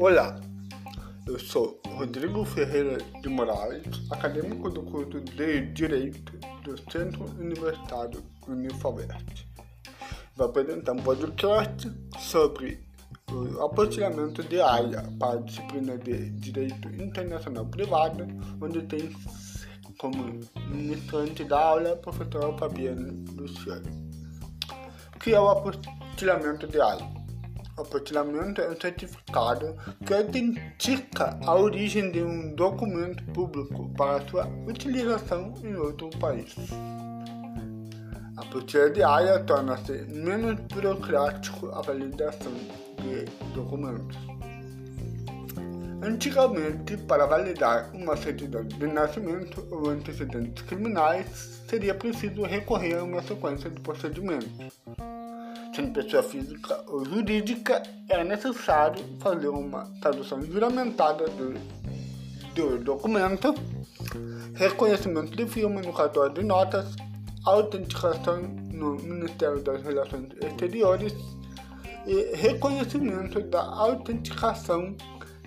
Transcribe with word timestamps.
Olá, 0.00 0.40
eu 1.26 1.36
sou 1.40 1.80
Rodrigo 1.88 2.44
Ferreira 2.44 2.98
de 3.20 3.28
Moraes, 3.28 3.82
acadêmico 4.12 4.70
do 4.70 4.80
curso 4.84 5.20
de 5.20 5.72
Direito 5.72 6.38
do 6.62 6.78
Centro 6.88 7.24
Universitário 7.36 8.22
Unifalverte. 8.46 9.48
Vou 10.36 10.46
apresentar 10.46 10.92
um 10.92 11.02
podcast 11.02 11.92
sobre 12.16 12.80
o 13.28 13.60
apostilhamento 13.60 14.40
de 14.44 14.60
AIA 14.60 15.02
para 15.18 15.40
a 15.40 15.42
disciplina 15.42 15.98
de 15.98 16.30
Direito 16.30 16.88
Internacional 16.90 17.66
Privado, 17.66 18.24
onde 18.62 18.82
tem 18.82 19.10
como 19.98 20.38
ministrante 20.70 21.42
da 21.42 21.58
aula 21.58 21.94
a 21.94 21.96
professora 21.96 22.56
Fabiana 22.56 23.12
Luciano. 23.32 23.90
Que 25.18 25.34
é 25.34 25.40
o 25.40 25.48
apostilhamento 25.48 26.68
de 26.68 26.80
AIA? 26.80 27.17
O 27.78 27.82
apostilhamento 27.82 28.60
é 28.60 28.68
um 28.68 28.80
certificado 28.80 29.76
que 30.04 30.12
autentica 30.12 31.38
a 31.46 31.54
origem 31.54 32.10
de 32.10 32.20
um 32.20 32.52
documento 32.56 33.22
público 33.26 33.88
para 33.90 34.20
sua 34.28 34.48
utilização 34.66 35.54
em 35.62 35.76
outro 35.76 36.10
país. 36.18 36.56
A 38.36 38.44
postilha 38.46 38.90
de 38.90 39.00
área 39.00 39.38
torna-se 39.44 39.92
menos 40.08 40.58
burocrático 40.62 41.68
a 41.68 41.80
validação 41.80 42.52
de 43.00 43.24
documentos. 43.54 44.18
Antigamente, 46.02 46.96
para 46.96 47.26
validar 47.26 47.90
uma 47.94 48.16
certidão 48.16 48.64
de 48.64 48.88
nascimento 48.88 49.64
ou 49.70 49.88
antecedentes 49.90 50.64
criminais, 50.64 51.62
seria 51.68 51.94
preciso 51.94 52.42
recorrer 52.42 52.98
a 52.98 53.04
uma 53.04 53.22
sequência 53.22 53.70
de 53.70 53.80
procedimentos 53.80 54.50
sendo 55.78 55.92
pessoa 55.92 56.24
física 56.24 56.82
ou 56.88 57.04
jurídica, 57.04 57.80
é 58.08 58.24
necessário 58.24 59.04
fazer 59.20 59.46
uma 59.46 59.84
tradução 60.00 60.42
juramentada 60.42 61.24
do, 61.28 61.54
do 62.52 62.78
documento, 62.82 63.54
reconhecimento 64.54 65.36
de 65.36 65.46
firma 65.46 65.80
no 65.80 65.92
cartório 65.92 66.34
de 66.34 66.42
notas, 66.42 66.96
autenticação 67.44 68.42
no 68.72 68.96
Ministério 68.96 69.62
das 69.62 69.80
Relações 69.84 70.26
Exteriores 70.42 71.14
e 72.04 72.34
reconhecimento 72.34 73.40
da 73.42 73.62
autenticação 73.62 74.96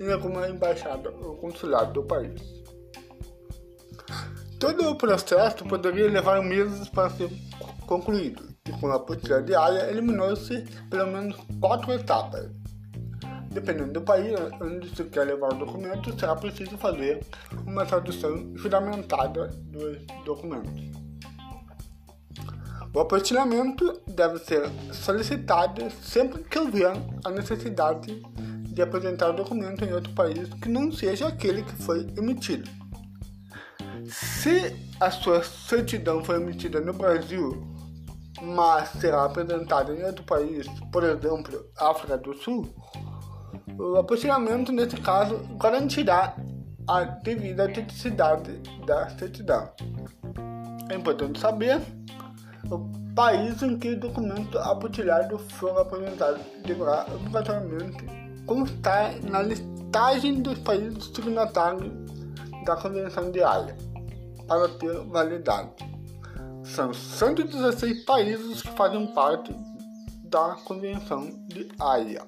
em 0.00 0.12
alguma 0.12 0.48
embaixada 0.48 1.10
ou 1.10 1.38
consulado 1.38 1.92
do 1.94 2.02
país. 2.04 2.40
Todo 4.60 4.90
o 4.90 4.94
processo 4.94 5.64
poderia 5.64 6.08
levar 6.08 6.40
meses 6.40 6.88
para 6.88 7.10
ser 7.10 7.30
concluído 7.86 8.49
e 8.68 8.72
com 8.72 8.90
a 8.90 8.98
postura 9.00 9.42
diária 9.42 9.90
eliminou-se 9.90 10.62
pelo 10.90 11.10
menos 11.10 11.36
quatro 11.60 11.92
etapas. 11.92 12.50
Dependendo 13.50 13.94
do 13.94 14.02
país 14.02 14.38
onde 14.60 14.94
se 14.94 15.04
quer 15.04 15.24
levar 15.24 15.52
o 15.52 15.58
documento, 15.58 16.18
será 16.18 16.36
preciso 16.36 16.76
fazer 16.76 17.24
uma 17.66 17.84
tradução 17.84 18.54
fundamentada 18.58 19.48
dos 19.48 19.98
documentos. 20.24 20.90
O 22.92 23.00
apostilhamento 23.00 24.00
deve 24.06 24.38
ser 24.38 24.62
solicitado 24.92 25.90
sempre 26.02 26.42
que 26.44 26.58
houver 26.58 26.92
a 27.24 27.30
necessidade 27.30 28.22
de 28.72 28.82
apresentar 28.82 29.30
o 29.30 29.32
documento 29.32 29.84
em 29.84 29.92
outro 29.92 30.12
país 30.12 30.48
que 30.54 30.68
não 30.68 30.92
seja 30.92 31.28
aquele 31.28 31.62
que 31.62 31.74
foi 31.82 32.06
emitido. 32.16 32.68
Se 34.06 34.76
a 34.98 35.10
sua 35.10 35.42
certidão 35.42 36.22
foi 36.22 36.36
emitida 36.36 36.80
no 36.80 36.92
Brasil 36.92 37.79
mas 38.42 38.88
será 38.90 39.24
apresentada 39.24 39.94
em 39.94 40.04
outro 40.04 40.24
país, 40.24 40.66
por 40.92 41.04
exemplo, 41.04 41.64
África 41.78 42.16
do 42.16 42.34
Sul, 42.34 42.68
o 43.78 43.96
apostilhamento, 43.96 44.72
nesse 44.72 44.96
caso, 44.98 45.38
garantirá 45.58 46.36
a 46.88 47.04
devida 47.04 47.64
autenticidade 47.64 48.52
da 48.86 49.08
certidão. 49.10 49.70
É 50.90 50.94
importante 50.94 51.38
saber 51.38 51.80
o 52.70 52.78
país 53.14 53.62
em 53.62 53.78
que 53.78 53.90
o 53.90 54.00
documento 54.00 54.58
apostilhado 54.58 55.38
for 55.38 55.78
apresentado 55.78 56.40
deverá 56.64 57.06
obrigatoriamente 57.14 58.04
constar 58.46 59.14
na 59.22 59.42
listagem 59.42 60.42
dos 60.42 60.58
países 60.58 61.04
signatários 61.14 61.92
da 62.64 62.76
Convenção 62.76 63.30
de 63.30 63.42
Haia 63.42 63.76
para 64.46 64.68
ter 64.68 64.98
validade. 65.06 65.70
São 66.74 66.94
116 66.94 68.04
países 68.04 68.62
que 68.62 68.68
fazem 68.68 69.04
parte 69.08 69.52
da 70.22 70.54
Convenção 70.64 71.28
de 71.48 71.68
Haia. 71.80 72.22